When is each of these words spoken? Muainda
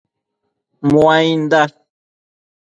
Muainda 0.89 1.61